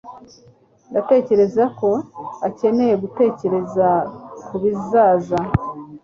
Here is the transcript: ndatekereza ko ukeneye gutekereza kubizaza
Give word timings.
ndatekereza 0.89 1.63
ko 1.79 1.89
ukeneye 2.49 2.93
gutekereza 3.03 3.87
kubizaza 4.47 5.39